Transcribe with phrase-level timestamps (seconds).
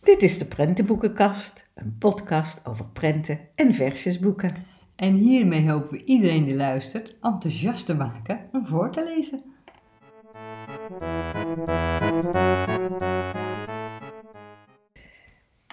[0.00, 4.54] Dit is de Prentenboekenkast, een podcast over prenten en versjesboeken.
[4.96, 9.42] En hiermee hopen we iedereen die luistert enthousiast te maken om voor te lezen.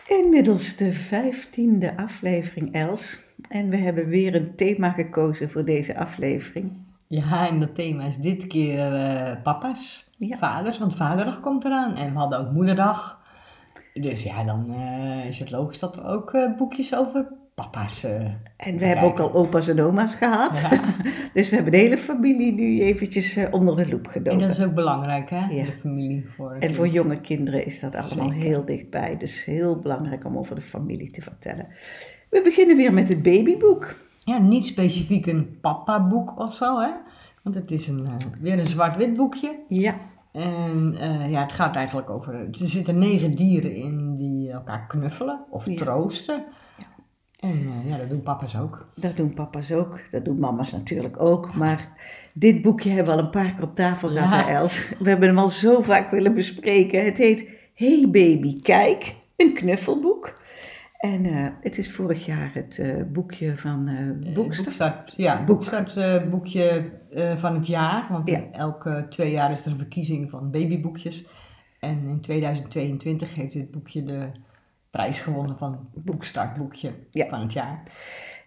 [0.08, 3.20] Inmiddels de vijftiende aflevering, Els.
[3.50, 6.88] En we hebben weer een thema gekozen voor deze aflevering.
[7.12, 10.38] Ja, en dat thema is dit keer eh, papa's, Ja.
[10.38, 11.96] vaders, want vaderdag komt eraan.
[11.96, 13.20] En we hadden ook moederdag.
[13.94, 18.04] Dus ja, dan eh, is het logisch dat we ook eh, boekjes over papa's
[18.58, 20.60] En we hebben ook al opa's en oma's gehad.
[20.60, 20.80] Ja.
[21.34, 24.40] Dus we hebben de hele familie nu eventjes onder de loep En gedoken.
[24.40, 25.46] dat is ook belangrijk, hè?
[25.48, 25.66] Ja.
[25.66, 26.56] De familie voor.
[26.60, 28.44] En voor jonge kinderen is dat allemaal Zeker.
[28.48, 29.18] heel dichtbij.
[29.18, 31.68] Dus heel belangrijk om over de familie te vertellen.
[32.30, 33.96] We beginnen weer met het babyboek.
[34.24, 36.90] Ja, niet specifiek een papa-boek of zo, hè?
[37.44, 39.60] Want het is een, eh, weer een zwart-wit boekje.
[39.68, 39.96] Ja,
[40.32, 42.34] En eh, ja, het gaat eigenlijk over.
[42.34, 45.76] Er zitten negen dieren in die elkaar knuffelen of Ja.
[45.76, 46.44] troosten.
[47.40, 48.88] En eh, ja, dat doen papa's ook.
[48.96, 50.00] dat doen papa's ook.
[50.12, 51.54] Dat doen mama's natuurlijk ook.
[51.54, 51.90] Maar
[52.34, 54.50] dit boekje hebben we al een paar keer op tafel gehad, Ja.
[54.50, 54.90] Els.
[55.00, 57.06] We hebben hem al zo vaak willen bespreken.
[57.06, 60.34] Het heet Hey Baby, kijk, een knuffelboek.
[61.00, 64.64] En eh, het is vorig jaar het eh, boekje van eh Boekster.
[64.64, 65.46] Boekstart, ja, Boek.
[65.48, 68.08] Boekstart eh, boekje eh, van het jaar.
[68.10, 68.44] Want Ja.
[68.52, 71.26] elke twee jaar is er een verkiezing van babyboekjes.
[71.80, 74.28] En in 2022 heeft dit boekje de
[74.90, 77.28] prijs gewonnen van Boekstart boekje Ja.
[77.28, 77.84] van het jaar.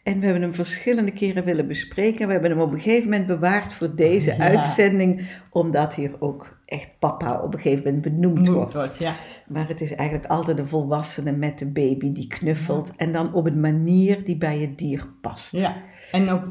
[0.02, 2.26] En we hebben hem verschillende keren willen bespreken.
[2.26, 4.38] We hebben hem op een gegeven moment bewaard voor deze Ja.
[4.38, 8.74] uitzending, omdat hier ook echt papa op een gegeven moment benoemd wordt.
[8.74, 9.14] wordt, ja.
[9.48, 12.92] Maar het is eigenlijk altijd de volwassene met de baby die knuffelt.
[12.96, 15.52] En dan op een manier die bij het dier past.
[15.52, 15.76] Ja,
[16.12, 16.44] en ook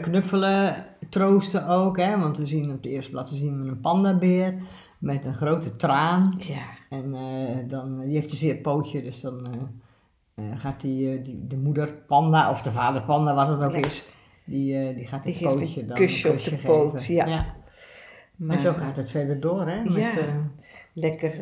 [0.00, 0.74] knuffelen,
[1.08, 2.18] troosten ook, hè?
[2.18, 4.54] want we zien op de eerste blad zien we een pandabeer
[4.98, 6.34] met een grote traan.
[6.38, 9.60] Ja, En eh, dan, die heeft een zeer pootje, dus dan eh,
[10.50, 13.74] eh, gaat die, eh, die, de moeder panda, of de vader panda, wat het ook
[13.76, 13.84] Ja.
[13.86, 14.06] is,
[14.44, 17.28] die, eh, die gaat Die het pootje dan kusje een op de kusje poot, geven.
[17.28, 17.46] ja.
[18.36, 19.82] maar En zo gaat het verder door, hè?
[19.82, 20.10] Met, Ja.
[20.92, 21.32] lekker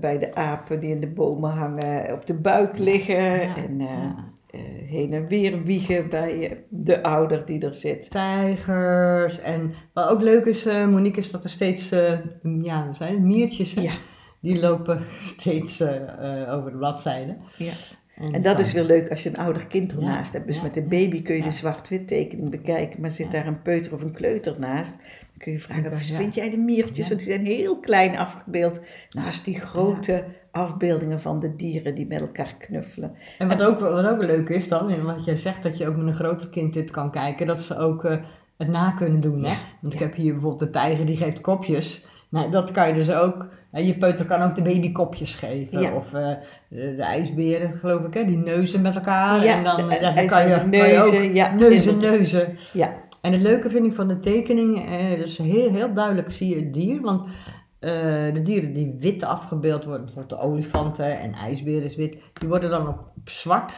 [0.00, 3.40] bij de apen die in de bomen hangen, op de buik liggen.
[3.56, 3.80] En
[4.86, 8.10] heen en weer wiegen bij de ouder die er zit.
[8.10, 9.40] tijgers.
[9.40, 11.88] En wat ook leuk is, Monique, is dat er steeds,
[12.62, 13.90] ja, zijn miertjes, hè?
[14.40, 15.00] Die lopen
[15.36, 15.82] steeds
[16.48, 17.36] over de bladzijden.
[17.56, 17.72] ja.
[18.16, 20.46] En dat kan- is weer leuk als je een ouder kind ernaast Ja, hebt.
[20.46, 21.48] Dus ja, met de baby kun je ja.
[21.48, 23.00] de zwart-wit tekening bekijken.
[23.00, 25.98] Maar zit daar een peuter of een kleuter naast, dan kun je vragen, Ja.
[25.98, 27.08] vind jij de miertjes?
[27.08, 28.80] Want die zijn heel klein afgebeeld
[29.10, 33.14] naast die grote afbeeldingen van de dieren die met elkaar knuffelen.
[33.38, 35.96] En wat ook, wat ook leuk is dan, en wat jij zegt, dat je ook
[35.96, 38.16] met een groter kind dit kan kijken, dat ze ook eh,
[38.58, 39.44] het na kunnen doen.
[39.44, 39.54] Hè?
[39.80, 42.06] Want ik heb hier bijvoorbeeld de tijger die geeft kopjes.
[42.34, 43.46] Nou, dat kan je dus ook.
[43.72, 45.80] je peuter kan ook de baby kopjes geven.
[45.80, 45.92] Ja.
[45.94, 46.28] Of eh,
[46.68, 48.24] de, de ijsberen, geloof ik, hè?
[48.24, 49.44] die neuzen met elkaar.
[49.44, 51.98] Ja, en dan, de- ja, dan kan, je, kan je ijsberen ook neuzen, ja, neuzen,
[51.98, 52.58] neuzen.
[52.72, 56.48] Ja, En het leuke vind ik van de tekening, eh, dus heel, heel duidelijk zie
[56.48, 57.00] je het dier.
[57.00, 57.22] Want
[57.78, 57.90] eh,
[58.34, 62.70] de dieren die wit afgebeeld worden, bijvoorbeeld de olifanten en ijsberen is wit, die worden
[62.70, 63.72] dan op zwart.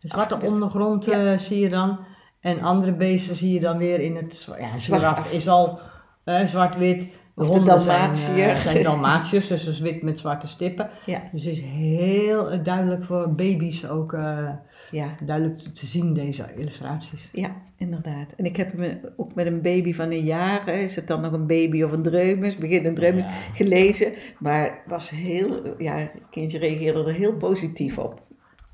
[0.00, 0.54] De zwarte Afgebeeld.
[0.54, 1.32] ondergrond Ja.
[1.32, 1.98] eh, zie je dan.
[2.40, 5.78] En andere beesten zie je dan weer in het Ja, een Zwart is al
[6.24, 7.06] eh, zwart-wit.
[7.38, 8.10] Of de zijn,
[8.50, 10.90] eh, zijn Dalmatiërs, dus is wit met zwarte stippen.
[11.06, 14.48] ja, Dus het is heel eh, duidelijk voor baby's ook eh,
[14.90, 15.14] ja.
[15.24, 17.28] duidelijk te- zien, deze illustraties.
[17.32, 18.32] Ja, inderdaad.
[18.36, 21.32] En ik heb hem ook met een baby van een jaar, is het dan nog
[21.32, 23.30] een baby of een dreumes, begin een dreumes, Ja.
[23.54, 24.12] gelezen.
[24.38, 28.22] Maar was heel, ja, het kindje reageerde er heel positief op.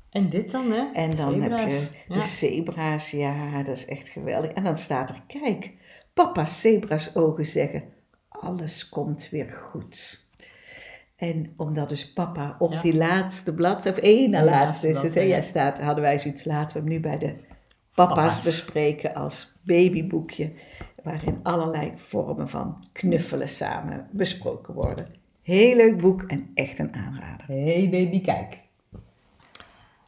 [0.09, 0.83] En dit dan, hè?
[0.93, 2.21] En dan heb je de Ja.
[2.21, 4.51] zebra's, ja, dat is echt geweldig.
[4.51, 5.71] En dan staat er, kijk,
[6.13, 7.83] papa's zebra's ogen zeggen,
[8.39, 10.23] alles komt weer goed.
[11.15, 12.81] En omdat dus papa op Ja.
[12.81, 16.19] die laatste blad, of één na Ja, laatste is het, hè, jij staat, hadden wij
[16.19, 17.33] zoiets, laten we hem nu bij de
[17.93, 18.43] papa's, Papa's.
[18.43, 20.51] bespreken als babyboekje,
[21.03, 25.07] waarin allerlei vormen van knuffelen samen besproken worden.
[25.41, 27.45] Heel leuk boek en echt een aanrader.
[27.47, 28.57] Hey baby, kijk.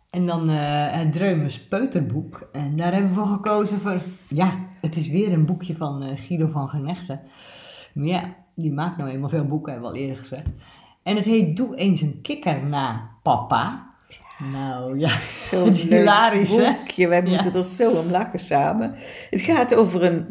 [0.10, 2.50] En dan eh, het Dreumes Peuterboek.
[2.52, 4.02] En daar hebben we voor gekozen voor...
[4.28, 7.22] Ja, het is weer een boekje van eh, Guido van Genechten.
[7.98, 10.48] Maar ja, die maakt nou eenmaal veel boeken, hebben we al eerder gezegd.
[11.04, 13.86] En het heet Doe eens een kikker na papa.
[14.52, 17.08] Nou ja, Zo'n Het hilarisch, boekje.
[17.08, 18.96] Wij moeten er zo om lachen samen.
[19.30, 20.26] Het gaat over een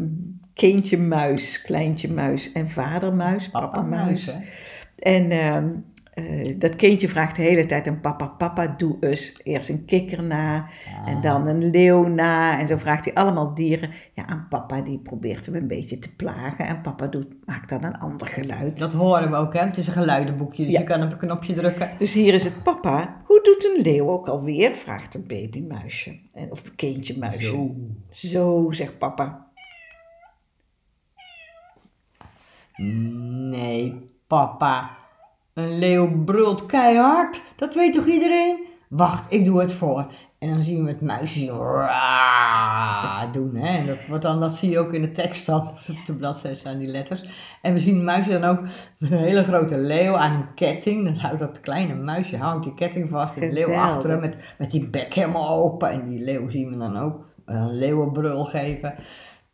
[0.55, 4.37] kindje muis, kleintje muis en vader muis, papa, muis.
[4.97, 5.69] En ehm,
[6.17, 10.23] eh, dat kindje vraagt de hele tijd aan papa, papa doe eens eerst een kikker
[10.23, 10.69] na
[11.07, 12.59] en dan een leeuw na.
[12.59, 16.17] En zo vraagt hij allemaal dieren ja, aan papa, die probeert hem een beetje te
[16.17, 16.67] plagen.
[16.67, 18.79] En papa doet, maakt dan een ander geluid.
[18.79, 19.61] Dat horen we ook, hè?
[19.61, 20.79] Het is een geluidenboekje, dus Ja.
[20.79, 21.91] je kan op een knopje drukken.
[21.99, 24.75] Dus hier is het papa, hoe doet een leeuw ook alweer?
[24.75, 27.43] Vraagt een babymuisje, En- of een kindje muisje.
[27.47, 27.75] Zo.
[28.11, 29.47] Zo, zegt papa.
[32.77, 34.96] Nee, papa.
[35.57, 37.43] Een leeuw brult keihard.
[37.57, 38.67] Dat weet toch iedereen?
[38.89, 40.13] Wacht, ik doe het voor.
[40.39, 41.47] En dan zien we het muisje
[43.33, 43.55] doen.
[43.55, 43.79] Hè?
[43.79, 45.61] En dat, wordt dan, dat zie je ook in de tekst dan.
[45.69, 47.25] Op de bladzijde staan die letters.
[47.63, 48.61] En we zien het muisje dan ook
[48.99, 51.05] met een hele grote leeuw aan een ketting.
[51.05, 53.37] Dan houdt dat kleine muisje houdt die ketting vast.
[53.37, 55.91] En de leeuw achter hem met, met die bek helemaal open.
[55.91, 58.95] En die leeuw zien we dan ook een leeuwenbrul geven.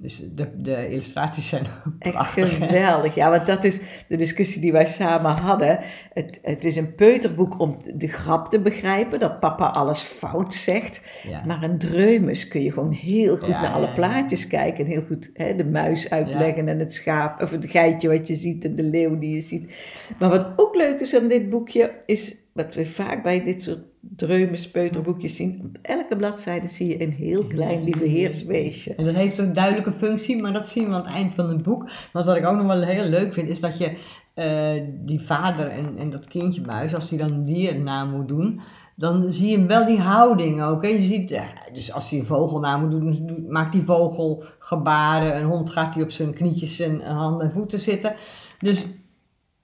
[0.02, 2.58] Dus de, de illustraties zijn ook Echt prachtig.
[2.58, 2.66] hè?
[2.66, 3.14] geweldig.
[3.14, 5.78] Ja, want dat is de discussie die wij samen hadden.
[6.12, 11.06] Het, het is een peuterboek om de grap te begrijpen, dat papa alles fout zegt.
[11.28, 11.42] Ja.
[11.46, 13.92] Maar een dreumes kun je gewoon heel goed Ja, naar alle ja.
[13.92, 14.84] plaatjes kijken.
[14.84, 18.34] En heel goed hè, de muis uitleggen en het schaap, of het geitje wat je
[18.34, 19.72] ziet en de leeuw die je ziet.
[20.18, 23.80] Maar wat ook leuk is aan dit boekje, is wat we vaak bij dit soort
[24.00, 25.60] dreumes, peuterboekjes zien.
[25.64, 28.94] Op elke bladzijde zie je een heel klein lieve heersbeestje.
[28.94, 31.62] En dat heeft een duidelijke functie, maar dat zien we aan het eind van het
[31.62, 31.90] boek.
[32.12, 33.96] Want wat ik ook nog wel heel leuk vind, is dat je
[34.34, 38.60] eh, die vader en, en dat kindje muis, als die dan diernaam moet doen,
[38.96, 40.84] dan zie je wel die houding ook.
[40.84, 41.40] Je ziet,
[41.72, 45.36] dus als hij een vogelnaam moet doen, maakt die vogel gebaren.
[45.36, 48.14] Een hond gaat hij op zijn knietjes en handen en voeten zitten.
[48.58, 48.86] Dus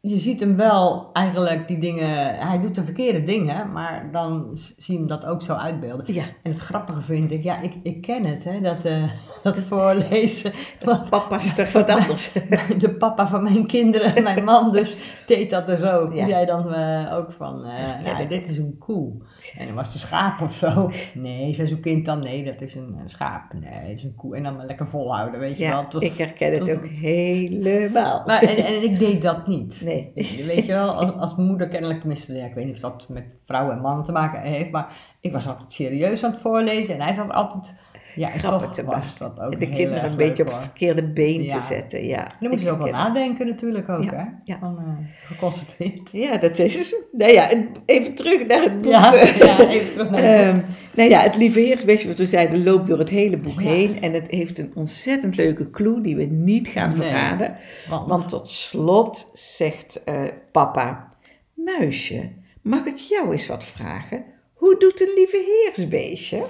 [0.00, 4.94] je ziet hem wel eigenlijk die dingen, hij doet de verkeerde dingen, maar dan zie
[4.94, 6.14] je hem dat ook zo uitbeelden.
[6.14, 9.02] Ja, En het grappige vind ik, ja, ik, ik ken het, hè, dat, eh,
[9.42, 10.52] dat voorlezen.
[10.84, 12.32] Want papa is toch wat anders.
[12.78, 14.96] de papa van mijn kinderen, mijn man dus,
[15.26, 16.14] deed dat dus ook.
[16.14, 16.26] Ja.
[16.26, 19.12] Jij dan eh, ook van, eh, Ja, nou, dat- dit is een koe.
[19.56, 20.90] En dan was het een schaap of zo.
[21.14, 23.52] Nee, zei zo'n kind dan, nee, dat is een, een schaap.
[23.52, 24.36] Nee, dat is een koe.
[24.36, 25.88] En dan maar lekker volhouden, weet je wel.
[25.88, 28.22] tot- ik herken het tot- ook helemaal.
[28.26, 29.80] Maar, en, en ik deed dat niet.
[29.88, 30.12] Nee.
[30.46, 33.24] Weet je wel, als, als moeder kennelijk, tenminste, ja, ik weet niet of dat met
[33.44, 37.00] vrouw en man te maken heeft, maar ik was altijd serieus aan het voorlezen en
[37.00, 37.74] hij zat altijd,
[38.14, 40.58] ja, en Grappig toch te was dat ook de heel kinderen een beetje op het
[40.60, 41.58] verkeerde been Ja.
[41.58, 42.06] te zetten.
[42.06, 44.24] Ja, Dan moet je ook wel nadenken natuurlijk ook, Ja, hè?
[44.44, 44.58] ja.
[44.60, 46.08] Van, eh, geconcentreerd.
[46.12, 46.94] Ja, dat is.
[47.12, 48.92] Nou ja, en even terug naar het boek.
[48.92, 50.62] Ja, ja, even terug naar het boek.
[50.62, 53.68] Ehm, nou ja, het lieve heersbeestje, wat we zeiden, loopt door het hele boek Ja.
[53.70, 54.00] heen.
[54.02, 57.08] En het heeft een ontzettend leuke clue die we niet gaan Nee.
[57.08, 57.56] verraden.
[57.88, 60.22] Want, Want tot slot zegt eh,
[60.52, 61.12] papa,
[61.54, 62.28] muisje,
[62.62, 64.24] mag ik jou eens wat vragen?
[64.54, 66.42] Hoe doet een lieve heersbeestje?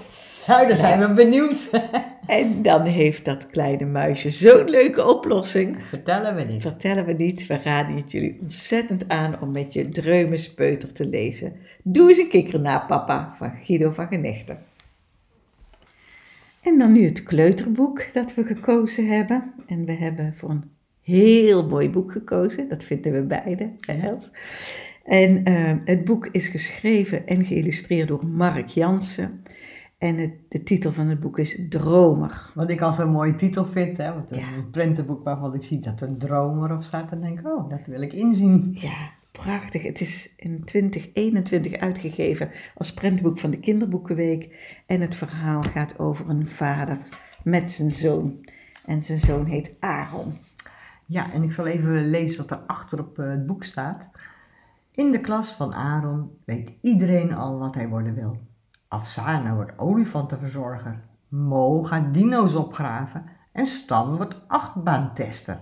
[0.49, 1.69] Nou, dan zijn we benieuwd.
[2.27, 5.77] En dan heeft dat kleine muisje zo'n leuke oplossing.
[5.85, 6.63] Vertellen we niet.
[6.63, 11.53] Vertellen we niet, we raden het jullie ontzettend aan om met je dreumenspeuter te lezen.
[11.83, 14.59] Doe eens een kikker na, papa, van Guido van Genechten.
[16.61, 19.53] En dan nu het kleuterboek dat we gekozen hebben.
[19.67, 20.71] En we hebben voor een
[21.03, 24.31] heel mooi boek gekozen, dat vinden we beide, Els?
[25.05, 29.43] En eh, het boek is geschreven en geïllustreerd door Mark Jansen.
[29.99, 32.51] En het, de titel van het boek is Dromer.
[32.55, 34.13] Wat ik al zo'n mooie titel vind, hè?
[34.13, 34.47] Want een Ja.
[34.71, 37.87] prentenboek waarvan ik zie dat er een dromer op staat, dan denk ik, oh, dat
[37.87, 38.71] wil ik inzien.
[38.79, 39.83] Ja, prachtig.
[39.83, 44.57] Het is in 2021 uitgegeven als prentenboek van de Kinderboekenweek.
[44.87, 46.99] En het verhaal gaat over een vader
[47.45, 48.49] met zijn zoon.
[48.85, 50.33] En zijn zoon heet Aaron.
[51.07, 54.09] Ja, en ik zal even lezen wat er achter op eh, het boek staat.
[54.95, 58.37] In de klas van Aaron weet iedereen al wat hij worden wil.
[58.89, 61.05] Afsana wordt olifantenverzorger.
[61.29, 63.25] Mo gaat dino's opgraven.
[63.53, 65.61] En Stan wordt achtbaantester.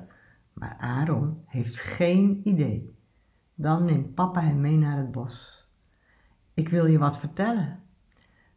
[0.53, 2.95] Maar Aaron heeft geen idee.
[3.55, 5.67] Dan neemt papa hem mee naar het bos.
[6.55, 7.81] Ik wil je wat vertellen.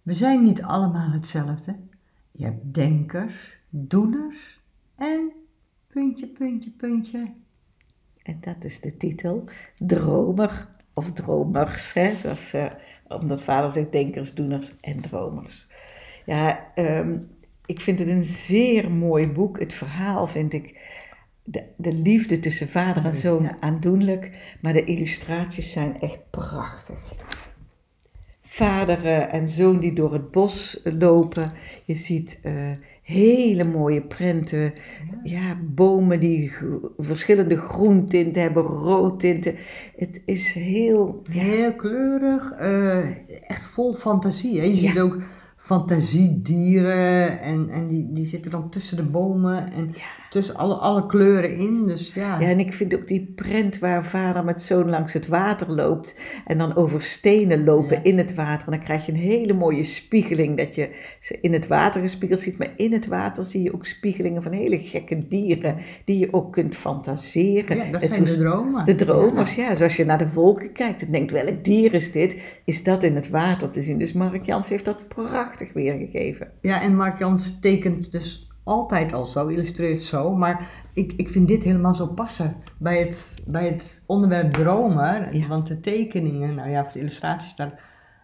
[0.02, 1.80] We zijn niet allemaal hetzelfde.
[2.32, 4.62] Je hebt denkers, doeners
[4.96, 5.32] en
[5.88, 7.34] puntje, puntje, puntje.
[8.24, 9.50] En dat is de titel.
[9.76, 11.94] Dromer of dromers.
[11.94, 12.16] Hè?
[12.16, 12.72] Zoals, eh,
[13.10, 15.68] omdat vader zegt denkers, doeners en dromers.
[16.26, 17.18] Ja, ehm,
[17.66, 19.60] ik vind het een zeer mooi boek.
[19.60, 20.78] Het verhaal vind ik...
[21.44, 23.58] De, de liefde tussen vader en zoon Ja.
[23.60, 24.32] aandoenlijk.
[24.62, 27.14] Maar de illustraties zijn echt prachtig.
[28.44, 31.52] Vader eh, en zoon die door het bos lopen.
[31.86, 32.72] Je ziet eh,
[33.10, 34.74] hele mooie prenten.
[35.24, 36.52] Ja, bomen die
[36.98, 39.56] verschillende groentinten hebben, roodtinten.
[39.96, 41.22] Het is heel...
[41.32, 44.60] Ja, Heel kleurig, eh, echt vol fantasie.
[44.60, 44.66] Hè?
[44.66, 44.88] Je Ja.
[44.92, 45.18] ziet ook
[45.58, 49.72] fantasiedieren en, en die, die zitten dan tussen de bomen.
[49.72, 49.90] En
[50.30, 51.88] tussen alle, alle kleuren in.
[51.88, 52.40] Dus ja.
[52.40, 56.16] Ja, en ik vind ook die prent waar vader met zoon langs het water loopt
[56.46, 58.04] en dan over stenen lopen Ja.
[58.04, 58.68] in het water.
[58.68, 60.90] En dan krijg je een hele mooie spiegeling dat je
[61.22, 62.58] ze in het water gespiegeld ziet.
[62.58, 66.52] Maar in het water zie je ook spiegelingen van hele gekke dieren die je ook
[66.54, 67.78] kunt fantaseren.
[67.78, 68.86] Ja, dat Het zijn de dromen.
[68.86, 69.70] De dromers, Ja.
[69.70, 69.76] ja.
[69.76, 72.38] Zoals je naar de wolken kijkt en denkt, welk dier is dit?
[72.66, 73.98] Is dat in het water te zien?
[73.98, 76.52] Dus Mark Jans heeft dat prachtig weergegeven.
[76.62, 80.36] Ja, en Mark Jans tekent dus altijd al zo, illustreert zo.
[80.36, 85.38] Maar ik, ik vind dit helemaal zo passen bij het, bij het onderwerp dromen.
[85.38, 85.48] Ja.
[85.48, 87.80] Want de tekeningen, nou ja, of de illustraties, daar,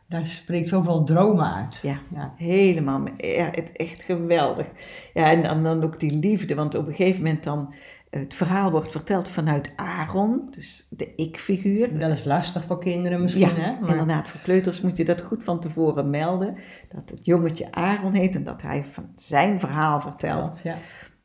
[0.08, 1.80] daar spreekt zoveel dromen uit.
[1.82, 2.32] Ja, Ja.
[2.38, 3.04] helemaal.
[3.18, 4.66] Ja, het echt geweldig.
[5.14, 7.74] Ja, en dan, dan ook die liefde, want op een gegeven moment dan...
[8.20, 11.98] Het verhaal wordt verteld vanuit Aaron, dus de ik-figuur.
[11.98, 13.80] Wel eens lastig voor kinderen misschien, Ja, hè?
[13.80, 14.28] Maar inderdaad.
[14.30, 16.58] Voor kleuters moet je dat goed van tevoren melden.
[16.94, 20.62] Dat het jongetje Aaron heet en dat hij van zijn verhaal vertelt.
[20.64, 20.76] ja.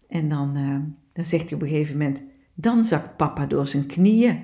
[0.08, 3.86] En dan, eh, dan zegt hij op een gegeven moment: Dan zakt papa door zijn
[3.86, 4.38] knieën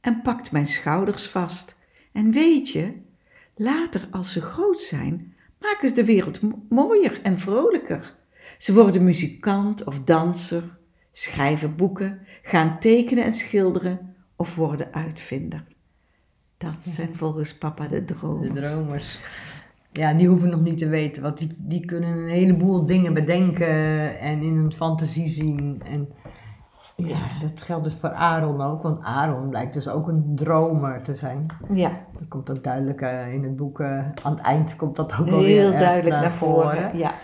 [0.00, 1.78] en pakt mijn schouders vast.
[2.12, 2.92] En weet je,
[3.56, 8.14] later als ze groot zijn, maken ze de wereld mo- mooier en vrolijker.
[8.58, 10.62] Ze worden muzikant of danser,
[11.12, 15.64] schrijven boeken, gaan tekenen en schilderen of worden uitvinder.
[16.58, 18.54] Dat zijn volgens papa de dromen.
[18.54, 19.20] De dromers.
[19.92, 24.18] Ja, die hoeven nog niet te weten, want die, die kunnen een heleboel dingen bedenken
[24.18, 25.82] en in hun fantasie zien.
[25.84, 26.08] En
[26.96, 31.14] ja, dat geldt dus voor Aaron ook, want Aaron blijkt dus ook een dromer te
[31.14, 31.46] zijn.
[31.72, 35.18] Ja, Dat komt ook duidelijk eh, in het boek, eh, aan het eind komt dat
[35.20, 36.96] ook alweer heel duidelijk naar voren.
[36.98, 37.14] Ja.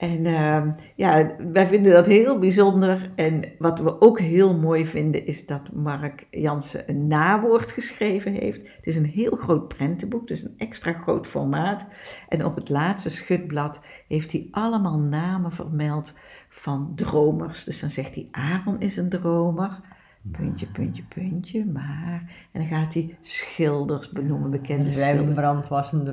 [0.00, 3.10] En ehm, ja, wij vinden dat heel bijzonder.
[3.14, 8.60] En wat we ook heel mooi vinden is dat Mark Jansen een nawoord geschreven heeft.
[8.76, 11.86] Het is een heel groot prentenboek, dus een extra groot formaat.
[12.28, 16.14] En op het laatste schutblad heeft hij allemaal namen vermeld
[16.48, 17.64] van dromers.
[17.64, 19.80] Dus dan zegt hij Aaron is een dromer.
[20.22, 22.32] Puntje, puntje, puntje, maar.
[22.52, 25.18] En dan gaat hij schilders benoemen, bekende schilders.
[25.18, 26.04] Rembrandt was een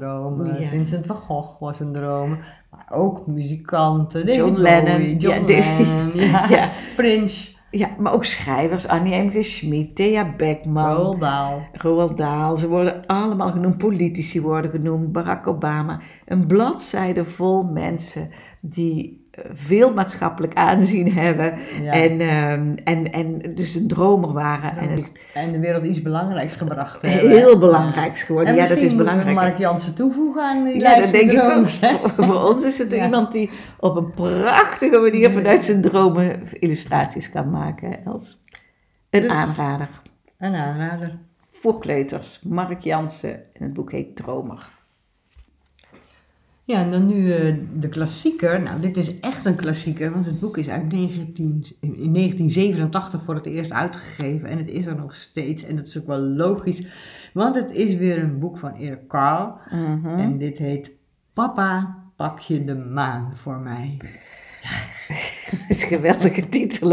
[0.60, 0.68] Ja.
[0.68, 5.78] Vincent van Gogh was een dromer, maar ook muzikanten, David John Bowie, Lennon, John ja,
[5.78, 6.70] Lennon, ja, Ja.
[6.96, 9.30] Prince, Ja, maar ook schrijvers, Annie M.
[9.30, 9.46] G.
[9.46, 11.60] Schmid, Thea Beckman, Roald Dahl.
[11.74, 12.56] Roald Dahl.
[12.56, 16.00] Ze worden allemaal genoemd, politici worden genoemd, Barack Obama.
[16.26, 18.30] Een bladzijde vol mensen
[18.62, 21.92] die veel maatschappelijk aanzien hebben Ja.
[21.92, 24.78] en, ehm, en, en dus een dromer waren.
[24.78, 27.30] En het En de wereld iets belangrijks gebracht hebben.
[27.30, 28.50] heel belangrijks geworden.
[28.54, 29.36] En Ja, dat is belangrijk.
[29.36, 31.70] Mark Jansen toevoegen aan die Ja, dat denk ik ook.
[31.70, 37.30] Voor, voor ons is het iemand die op een prachtige manier vanuit zijn dromen illustraties
[37.32, 38.06] kan maken.
[38.06, 38.44] Els.
[39.10, 39.90] Een Dus- aanrader.
[40.38, 41.18] Een aanrader.
[41.52, 43.34] Voor kleuters, Mark Jansen.
[43.34, 44.70] En het boek heet Dromer.
[46.68, 48.62] Ja, en dan nu eh, de klassieker.
[48.62, 53.36] Nou, dit is echt een klassieker, want het boek is uit 19, in 1987 voor
[53.36, 55.64] het eerst uitgegeven en het is er nog steeds.
[55.64, 56.88] En dat is ook wel logisch,
[57.34, 59.58] want het is weer een boek van Erik Carl.
[59.70, 60.20] Mhm.
[60.20, 60.92] En dit heet
[61.34, 63.98] Papa, pak je de maan voor mij.
[65.68, 66.92] Het is een geweldige titel.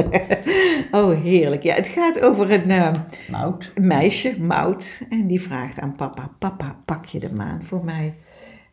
[0.90, 1.62] Oh, heerlijk.
[1.62, 2.92] Ja, het gaat over een eh,
[3.30, 3.72] Mout.
[3.74, 5.06] meisje, Maud.
[5.10, 8.14] En die vraagt aan papa, papa, pak je de maan voor mij?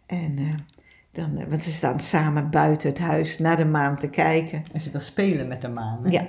[0.05, 0.53] En eh,
[1.11, 4.63] dan, eh, want ze staan samen buiten het huis naar de maan te kijken.
[4.73, 5.99] En ze wil spelen met de maan.
[6.03, 6.09] hè?
[6.09, 6.27] Ja,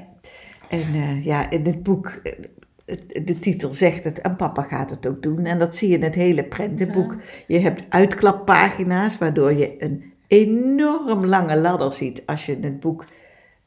[0.69, 5.07] en eh, ja, in het boek, eh, de titel zegt het, en papa gaat het
[5.07, 5.45] ook doen.
[5.45, 7.17] En dat zie je in het hele prentenboek.
[7.47, 13.05] Je hebt uitklappagina's, waardoor je een enorm lange ladder ziet als je het boek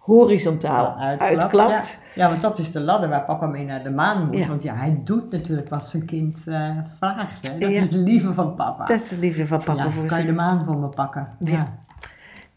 [0.05, 1.99] horizontaal Uitklapt, uitklapt.
[2.13, 2.23] Ja.
[2.23, 4.37] ja, want dat is de ladder waar papa mee naar de maan moet.
[4.37, 4.47] Ja.
[4.47, 6.69] Want ja, hij doet natuurlijk wat zijn kind eh,
[6.99, 7.47] vraagt.
[7.47, 7.57] Hè?
[7.57, 7.75] Dat Ja.
[7.75, 8.85] is het lieve van papa.
[8.85, 11.27] Dat is de liefde van papa voor kan je de maan voor me pakken?
[11.39, 11.83] Ja.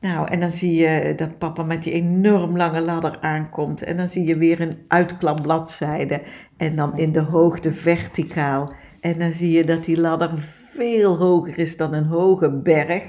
[0.00, 3.82] Nou, en dan zie je dat papa met die enorm lange ladder aankomt.
[3.82, 6.22] En dan zie je weer een uitklapbladzijde.
[6.56, 8.72] En dan in de hoogte verticaal.
[9.00, 10.30] En dan zie je dat die ladder
[10.74, 13.02] veel hoger is dan een hoge berg.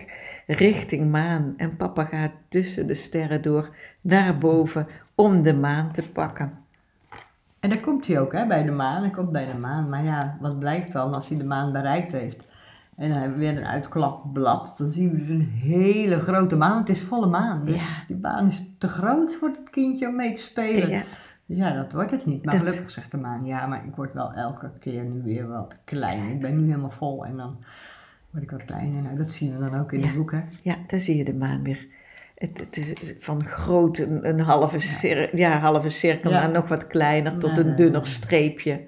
[0.47, 1.53] Richting maan.
[1.57, 3.69] En papa gaat tussen de sterren door
[4.01, 6.53] naar boven om de maan te pakken.
[7.59, 9.01] En daar komt hij ook hè, bij de maan.
[9.01, 9.89] Hij komt bij de maan.
[9.89, 12.47] Maar ja, wat blijkt dan als hij de maan bereikt heeft?
[12.95, 14.75] En dan hebben we weer een uitklapblad.
[14.77, 16.77] Dan zien we dus een hele grote maan.
[16.77, 17.65] Het is volle maan.
[17.65, 18.03] Dus Ja.
[18.07, 20.89] die maan is te groot voor het kindje om mee te spelen.
[20.89, 21.03] Ja,
[21.45, 22.45] Ja, dat wordt het niet.
[22.45, 25.47] Maar Dat- gelukkig zegt de maan, ja, maar ik word wel elke keer nu weer
[25.47, 26.29] wat klein.
[26.29, 27.57] Ik ben nu helemaal vol en dan
[28.29, 29.01] word ik wat kleiner.
[29.01, 30.05] Nou, dat zien we dan ook in Ja.
[30.07, 30.41] het boek, hè.
[30.61, 31.87] ja, daar zie je de maan weer.
[32.39, 36.39] Het, het is van groot een, een halve, cir ja, halve cirkel Ja.
[36.39, 38.81] naar nog wat kleiner tot een dunner streepje.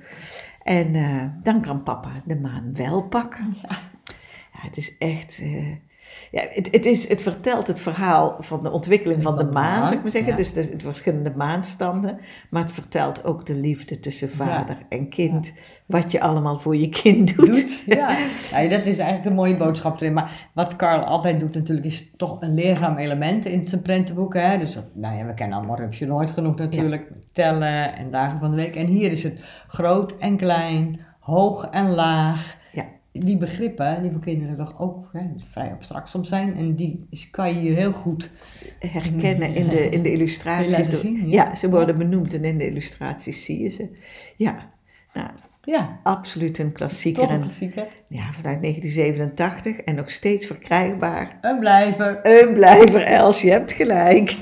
[0.63, 3.58] En eh, dan kan papa de maan wel pakken.
[3.62, 3.77] Ja.
[4.53, 5.39] Ja, het is echt.
[5.41, 5.67] eh,
[6.32, 9.53] Ja, het, het, is, het vertelt het verhaal van de ontwikkeling van de Van de
[9.53, 10.32] maan, zou ik maar zeggen.
[10.32, 10.38] ja.
[10.38, 12.20] Dus de, de verschillende maanstanden.
[12.50, 15.53] Maar het vertelt ook de liefde tussen vader en kind.
[15.86, 17.46] Wat je allemaal voor je kind doet.
[17.46, 17.84] doet.
[17.86, 18.18] Ja.
[18.51, 20.13] ja, dat is eigenlijk een mooie boodschap erin.
[20.13, 24.34] Maar wat Carl altijd doet natuurlijk is toch een leerzaam element in zijn prentenboek.
[24.34, 24.58] Hè?
[24.58, 27.12] Dus dat, nou ja, we kennen allemaal Rupsje Nooit genoeg natuurlijk.
[27.32, 28.75] Tellen en dagen van de week.
[28.75, 32.60] En hier is het groot en klein, hoog en laag.
[33.13, 36.56] Die begrippen, die voor kinderen toch ook hè, vrij abstract soms zijn.
[36.56, 38.30] En die is- kan je hier heel goed
[38.80, 40.72] herkennen in de, in de illustraties.
[40.72, 41.44] laten Door- zien, ja.
[41.50, 41.56] ja.
[41.56, 43.89] ze worden benoemd en in de illustraties zie je ze.
[44.38, 44.56] Ja,
[45.13, 45.27] nou,
[45.63, 47.22] Ja, absoluut een klassieker.
[47.22, 47.88] toch een En, klassieker.
[48.08, 51.38] ja, vanuit 1987 en nog steeds verkrijgbaar.
[51.41, 52.20] Een blijver.
[52.24, 54.38] Een blijver, Els, je hebt gelijk.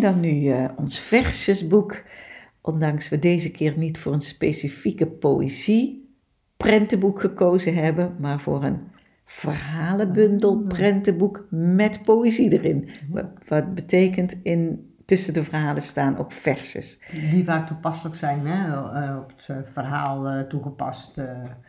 [0.00, 2.02] En dan nu eh, ons versjesboek.
[2.60, 6.14] Ondanks we deze keer niet voor een specifieke poëzie
[6.56, 8.78] prentenboek gekozen hebben, maar voor een
[9.24, 12.90] verhalenbundel prentenboek met poëzie erin.
[13.08, 16.98] Wat, wat betekent in tussen de verhalen staan ook versjes.
[17.30, 18.74] Die vaak toepasselijk zijn, hè?
[18.74, 21.20] eh, op het eh, verhaal toegepast.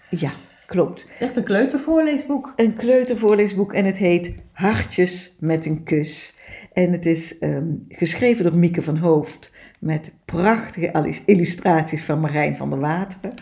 [0.10, 0.32] Ja,
[0.66, 1.10] klopt.
[1.20, 2.54] Echt een kleutervoorleesboek.
[2.56, 6.40] Een kleutervoorleesboek en het heet Hartjes met een kus.
[6.74, 12.70] En het is ehm, geschreven door Mieke van Hoofd met prachtige illustraties van Marijn van
[12.70, 13.34] der Wateren.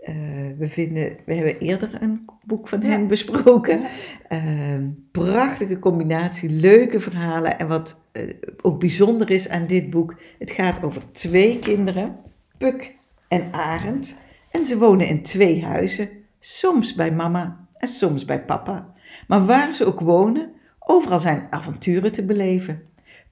[0.00, 0.14] Eh,
[0.58, 3.06] we, vinden, we hebben eerder een boek van hen Ja.
[3.06, 3.80] besproken.
[4.28, 7.58] Ehm, prachtige combinatie, leuke verhalen.
[7.58, 8.22] En wat eh,
[8.62, 12.16] ook bijzonder is aan dit boek, het gaat over twee kinderen,
[12.58, 12.94] Puk
[13.28, 14.26] en Arend.
[14.50, 16.08] En ze wonen in twee huizen,
[16.40, 18.94] soms bij mama en soms bij papa.
[19.26, 20.52] Maar waar ze ook wonen,
[20.86, 22.82] overal zijn avonturen te beleven.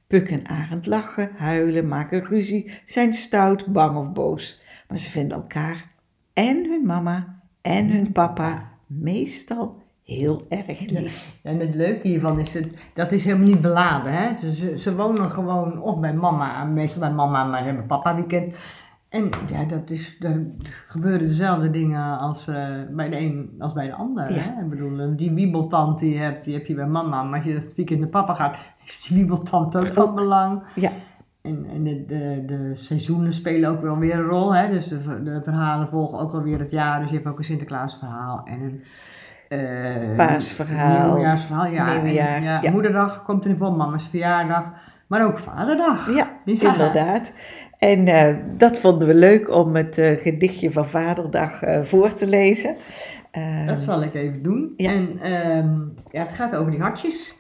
[0.06, 4.60] Puk en Arend lachen, huilen, maken ruzie, zijn stout, bang of boos.
[4.88, 5.90] Maar ze vinden elkaar
[6.32, 11.38] en hun mama en hun papa meestal heel erg lief.
[11.42, 14.12] En het leuke hiervan is, het, dat is helemaal niet beladen.
[14.12, 14.36] Hè?
[14.36, 18.14] Ze, ze, ze wonen gewoon of bij mama, meestal bij mama, maar ze hebben papa
[18.14, 18.56] weekend.
[19.10, 20.38] En ja, dat is, daar
[20.86, 24.32] gebeuren dezelfde dingen als eh, bij de een als bij de ander.
[24.34, 24.42] Ja.
[24.42, 24.62] Hè?
[24.62, 27.22] Ik bedoel, die wiebeltand die je hebt, die heb je bij mama.
[27.22, 30.62] Maar als je het weekend naar papa gaat, is die wiebeltand ook van belang.
[30.74, 30.90] Ja,
[31.42, 34.54] En, en de, de, de seizoenen spelen ook wel weer een rol.
[34.54, 34.68] Hè?
[34.70, 37.00] Dus de, ver- de verhalen volgen ook wel weer het jaar.
[37.00, 38.82] Dus je hebt ook een Sinterklaasverhaal en een
[39.48, 41.66] eh, Paasverhaal, nieuwjaarsverhaal.
[41.66, 42.70] Ja, en, ja, ja.
[42.70, 44.72] Moederdag komt er voor, mama's verjaardag.
[45.10, 46.14] Maar ook vaderdag.
[46.14, 46.72] ja, Ja.
[46.72, 47.32] inderdaad.
[47.78, 52.26] En eh, dat vonden we leuk om het eh, gedichtje van Vaderdag eh, voor te
[52.26, 52.76] lezen.
[53.66, 54.72] Dat zal ik even doen.
[54.76, 54.90] Ja.
[54.90, 55.78] En ehm,
[56.10, 57.34] ja, het gaat over die hartjes.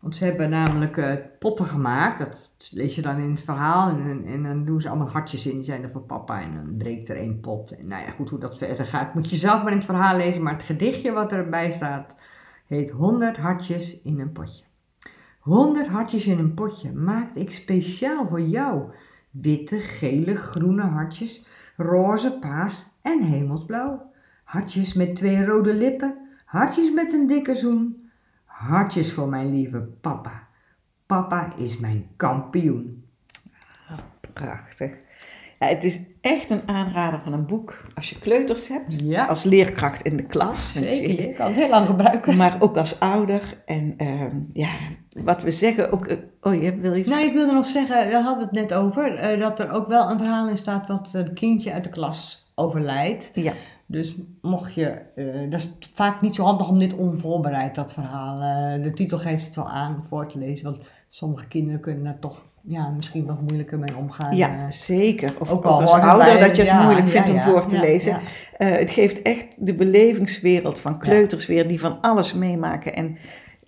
[0.00, 2.18] Want ze hebben namelijk potten gemaakt.
[2.18, 3.88] Dat lees je dan in het verhaal.
[3.88, 5.54] En, en dan doen ze allemaal hartjes in.
[5.54, 6.42] Die zijn er voor papa.
[6.42, 7.70] En dan breekt er één pot.
[7.76, 10.16] En nou ja, goed, hoe dat verder gaat moet je zelf maar in het verhaal
[10.16, 10.42] lezen.
[10.42, 12.14] Maar het gedichtje wat erbij staat
[12.66, 14.64] heet 100 hartjes in een potje.
[15.40, 18.92] 100 hartjes in een potje maakte ik speciaal voor jou.
[19.30, 21.44] Witte, gele, groene hartjes,
[21.76, 24.12] roze, paars en hemelsblauw.
[24.44, 28.10] Hartjes met twee rode lippen, hartjes met een dikke zoen.
[28.44, 30.48] Hartjes voor mijn lieve papa.
[31.06, 33.04] Papa is mijn kampioen.
[34.32, 34.98] Prachtig.
[35.60, 39.42] Ja, het is echt een aanrader van een boek als je kleuters hebt, Ja, als
[39.42, 40.72] leerkracht in de klas.
[40.72, 41.26] zeker.
[41.26, 42.36] Je kan het heel lang gebruiken.
[42.36, 43.62] Maar ook als ouder.
[43.66, 44.70] En ehm, ja,
[45.24, 46.06] wat we zeggen ook.
[46.06, 47.08] eh, oh, je wil iets.
[47.08, 49.86] Nou, ik wilde nog zeggen, daar hadden we het net over, eh, dat er ook
[49.86, 53.30] wel een verhaal in staat wat een kindje uit de klas overlijdt.
[53.34, 53.52] Ja,
[53.86, 58.40] Dus mocht je, eh, dat is vaak niet zo handig om dit onvoorbereid, dat verhaal.
[58.40, 62.18] eh, de titel geeft het wel aan voor te lezen, want sommige kinderen kunnen daar
[62.18, 64.36] toch ja, misschien wat moeilijker mee omgaan.
[64.36, 64.70] ja eh.
[64.70, 65.34] zeker.
[65.38, 67.66] Of ook al als ouder bij- dat je het ja, moeilijk ja, vindt om voor
[67.66, 68.18] te lezen.
[68.56, 72.94] Eh, het geeft echt de belevingswereld van kleuters weer, die van alles meemaken.
[72.94, 73.18] En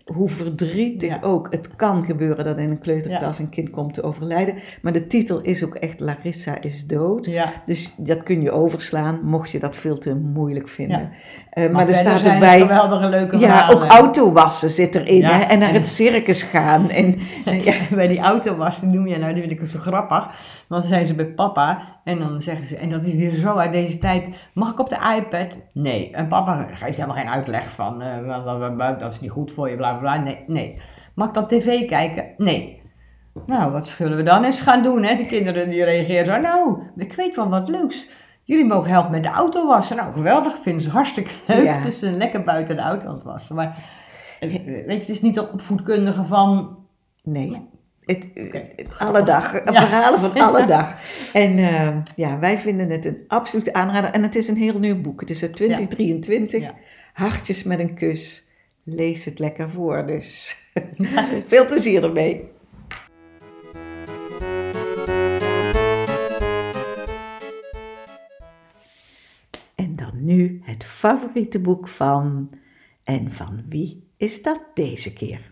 [0.04, 1.18] hoe verdrietig Ja.
[1.22, 4.54] ook het kan gebeuren dat in een kleuterklas een kind komt te overlijden.
[4.82, 7.26] Maar de titel is ook echt Larissa is dood.
[7.26, 7.46] Ja.
[7.64, 10.98] Dus dat kun je overslaan, mocht je dat veel te moeilijk vinden.
[11.00, 11.10] Ja.
[11.50, 12.60] Eh, maar, Maar, er staat er erbij.
[12.60, 13.76] geweldige leuke Ja, verhalen.
[13.82, 15.24] ook autowassen zit erin.
[15.24, 15.40] Hè?
[15.42, 16.90] En naar het circus gaan.
[16.90, 17.18] En,
[17.64, 20.30] ja, bij die autowas, die noem je nou, die vind ik zo grappig.
[20.68, 23.54] Want dan zijn ze bij papa en dan zeggen ze, en dat is weer zo
[23.56, 25.56] uit deze tijd, mag ik op de iPad?
[25.72, 26.10] Nee.
[26.12, 29.91] En papa geeft helemaal geen uitleg van, eh, dat is niet goed voor je, bla
[29.98, 30.22] bla bla.
[30.22, 30.80] Nee, nee.
[31.14, 32.24] Mag ik dan tv kijken?
[32.36, 32.80] Nee.
[33.46, 35.02] Nou, wat zullen we dan eens gaan doen?
[35.02, 35.16] Hè?
[35.16, 38.08] De kinderen die reageren zo, nou, ik weet wel wat leuks.
[38.44, 39.96] Jullie mogen helpen met de auto wassen.
[39.96, 41.64] Nou, geweldig, vinden ze hartstikke leuk.
[41.64, 41.80] Ja.
[41.88, 43.54] Dus lekker buiten de auto aan het wassen.
[43.54, 43.84] Maar
[44.40, 46.78] eh, weet je, het is niet dat opvoedkundige van,
[47.22, 47.60] nee.
[48.02, 48.62] Het, Oké.
[48.98, 49.86] alle dag, Ja.
[49.86, 50.94] verhalen van alle dag.
[51.32, 54.10] En eh, ja, wij vinden het een absolute aanrader.
[54.10, 55.20] En het is een heel nieuw boek.
[55.20, 56.62] Het is uit 2023.
[56.62, 56.74] Ja.
[57.12, 58.50] Hartjes met een kus.
[58.84, 60.06] Lees het lekker voor.
[60.06, 60.56] Dus
[61.46, 62.50] veel plezier ermee.
[69.74, 72.50] En dan nu het favoriete boek van.
[73.04, 75.50] En van wie is dat deze keer?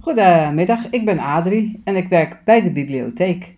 [0.00, 3.57] Goedemiddag, ik ben Adrie en ik werk bij de bibliotheek.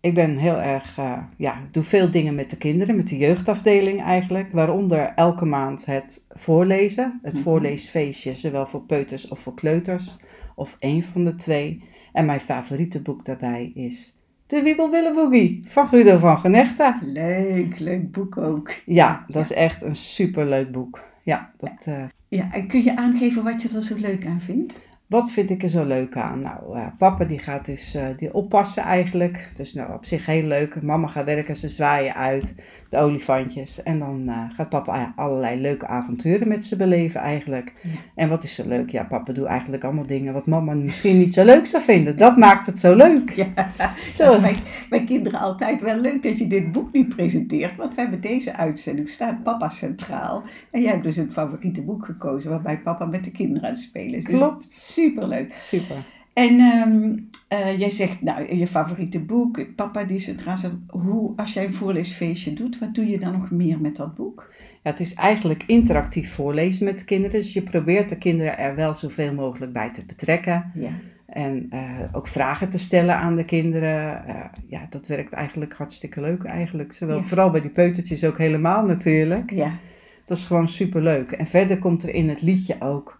[0.00, 4.02] Ik ben heel erg, eh, ja, doe veel dingen met de kinderen, met de jeugdafdeling
[4.02, 4.52] eigenlijk.
[4.52, 7.42] Waaronder elke maand het voorlezen, het Mhm.
[7.42, 10.16] voorleesfeestje, zowel voor peuters of voor kleuters.
[10.54, 11.82] Of één van de twee.
[12.12, 14.14] En mijn favoriete boek daarbij is
[14.46, 16.98] De Wiebelbillenboogie van Guido van Genechten.
[17.04, 18.70] Leuk, leuk boek ook.
[18.86, 21.00] Ja, dat is echt een superleuk boek.
[21.22, 21.86] Ja, dat,
[22.28, 24.78] Ja, en kun je aangeven wat je er zo leuk aan vindt?
[25.08, 26.40] Wat vind ik er zo leuk aan?
[26.40, 29.50] Nou, papa die gaat dus eh, die oppassen eigenlijk.
[29.56, 30.82] Dus nou, op zich heel leuk.
[30.82, 32.54] Mama gaat werken, ze zwaaien uit,
[32.88, 33.82] de olifantjes.
[33.82, 37.72] En dan eh, gaat papa allerlei leuke avonturen met ze beleven eigenlijk.
[37.82, 37.90] Ja.
[38.14, 38.90] En wat is zo leuk?
[38.90, 42.16] Ja, papa doet eigenlijk allemaal dingen wat mama misschien niet zo leuk zou vinden.
[42.16, 43.30] Dat maakt het zo leuk.
[43.30, 43.72] Ja,
[44.12, 44.24] Zo.
[44.24, 44.56] dat is mijn,
[44.90, 47.76] mijn kinderen altijd wel leuk dat je dit boek nu presenteert.
[47.76, 50.42] Want we hebben deze uitzending, staat papa centraal.
[50.70, 53.80] En jij hebt dus een favoriete boek gekozen waarbij papa met de kinderen aan het
[53.80, 54.24] spelen is.
[54.24, 54.72] Dus Klopt.
[54.72, 55.52] superleuk.
[55.54, 55.96] Super.
[56.38, 57.16] En ehm,
[57.48, 60.70] eh, jij zegt, nou, je favoriete boek, papa die staat.
[60.88, 64.52] Hoe, als jij een voorleesfeestje doet, wat doe je dan nog meer met dat boek?
[64.82, 67.40] Ja, het is eigenlijk interactief voorlezen met de kinderen.
[67.40, 70.70] Dus je probeert de kinderen er wel zoveel mogelijk bij te betrekken.
[70.74, 70.90] Ja,
[71.26, 71.80] En eh,
[72.12, 74.26] ook vragen te stellen aan de kinderen.
[74.26, 74.34] Eh,
[74.66, 76.92] ja, dat werkt eigenlijk hartstikke leuk eigenlijk.
[76.92, 77.24] Zowel, Ja.
[77.24, 79.50] Vooral bij die peutertjes ook helemaal natuurlijk.
[79.50, 79.78] ja,
[80.24, 81.32] Dat is gewoon super leuk.
[81.32, 83.17] En verder komt er in het liedje ook...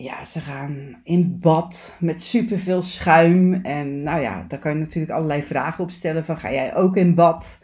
[0.00, 3.54] Ja, ze gaan in bad met superveel schuim.
[3.54, 6.24] En nou ja, daar kan je natuurlijk allerlei vragen op stellen.
[6.24, 7.58] Van, ga jij ook in bad?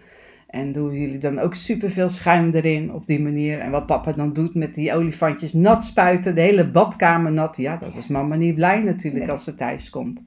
[0.46, 3.58] En doen jullie dan ook superveel schuim erin op die manier?
[3.58, 7.56] En wat papa dan doet met die olifantjes nat spuiten, de hele badkamer nat.
[7.56, 9.32] Ja, dat is mama niet blij natuurlijk Nee.
[9.32, 10.24] als ze thuis komt.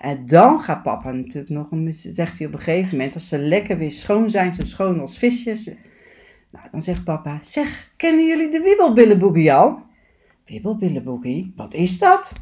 [0.00, 3.38] En dan gaat papa natuurlijk nog, een, zegt hij op een gegeven moment, als ze
[3.38, 5.74] lekker weer schoon zijn, zo schoon als visjes.
[6.50, 9.90] Nou, dan zegt papa, zeg, kennen jullie de wiebelbillenboegie al?
[10.46, 12.32] Wiebelbillenboegie, wat is dat?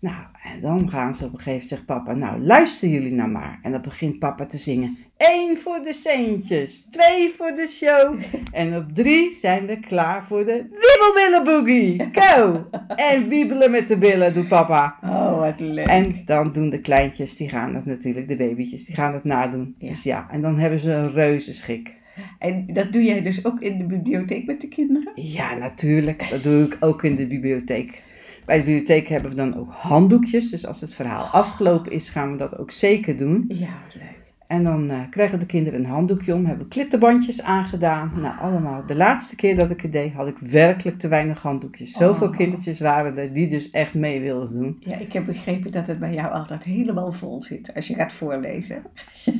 [0.00, 3.30] Nou, en dan gaan ze op een gegeven moment, zegt papa, nou luister jullie nou
[3.30, 3.58] maar.
[3.62, 4.96] En dan begint papa te zingen.
[5.16, 8.14] Eén voor de centjes, twee voor de show.
[8.52, 12.08] En op drie zijn we klaar voor de wiebelbillenboogie.
[12.12, 12.66] Go!
[13.10, 14.98] En wiebelen met de billen doet papa.
[15.02, 15.86] oh wat leuk.
[15.86, 19.74] En dan doen de kleintjes, die gaan het natuurlijk, de babytjes, die gaan het nadoen.
[19.78, 19.88] Ja.
[19.88, 21.97] Dus ja, en dan hebben ze een reuze schik.
[22.38, 25.12] En dat doe jij dus ook in de bibliotheek met de kinderen?
[25.14, 26.30] Ja, natuurlijk.
[26.30, 28.02] Dat doe ik ook in de bibliotheek.
[28.46, 30.50] Bij de bibliotheek hebben we dan ook handdoekjes.
[30.50, 33.44] Dus als het verhaal afgelopen is, gaan we dat ook zeker doen.
[33.48, 34.27] Ja, wat leuk.
[34.48, 38.10] En dan eh, krijgen de kinderen een handdoekje om, hebben klittenbandjes aangedaan.
[38.20, 38.86] Nou, allemaal.
[38.86, 41.92] De laatste keer dat ik het deed, had ik werkelijk te weinig handdoekjes.
[41.92, 42.36] Zoveel Oh.
[42.36, 44.76] kindertjes waren er die dus echt mee wilden doen.
[44.80, 48.12] Ja, ik heb begrepen dat het bij jou altijd helemaal vol zit als je gaat
[48.12, 48.82] voorlezen.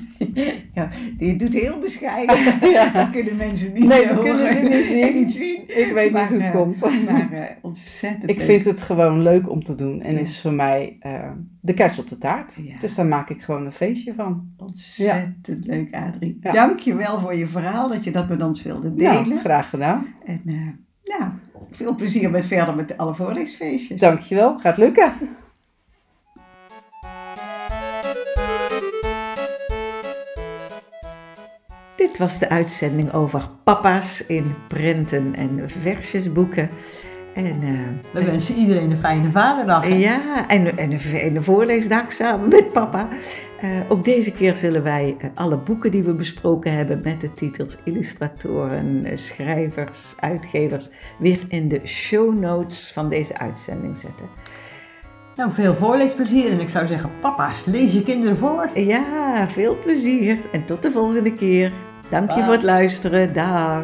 [0.74, 2.36] ja, je doet heel bescheiden.
[2.70, 2.90] Ja.
[2.92, 5.02] Dat kunnen mensen niet Nee, dat kunnen ze niet zien.
[5.02, 5.62] en niet zien.
[5.66, 6.80] Ik weet Maar, niet hoe het eh, komt.
[7.10, 8.46] Maar eh, ontzettend Ik leuk.
[8.46, 10.20] vind het gewoon leuk om te doen en Ja.
[10.20, 10.98] is voor mij
[11.60, 12.56] de kers op de taart.
[12.62, 12.74] Ja.
[12.80, 14.48] Dus daar maak ik gewoon een feestje van.
[14.56, 16.38] Ontzettend leuk, Adrie.
[16.42, 16.52] Ja.
[16.52, 19.28] Dank je wel voor je verhaal, dat je dat met ons wilde delen.
[19.28, 20.06] Nou, graag gedaan.
[20.24, 20.40] En
[21.04, 21.30] nou,
[21.70, 24.00] veel plezier met verder met alle voorleesfeestjes.
[24.00, 25.12] Dankjewel, gaat lukken.
[31.96, 36.70] Dit was de uitzending over papa's in prenten en versjesboeken.
[37.44, 37.70] En, eh,
[38.10, 39.84] We wensen iedereen een fijne vaderdag.
[39.88, 39.94] hè?
[39.94, 43.08] Ja, en, en een fijne voorleesdag samen met papa.
[43.60, 47.32] Eh, ook deze keer zullen wij eh, alle boeken die we besproken hebben met de
[47.32, 54.26] titels illustratoren, schrijvers, uitgevers weer in de show notes van deze uitzending zetten.
[55.36, 58.70] Nou, veel voorleesplezier en ik zou zeggen, papa's, lees je kinderen voor.
[58.74, 61.72] Ja, veel plezier en tot de volgende keer.
[62.10, 63.32] Dank je voor het luisteren.
[63.32, 63.82] Dag.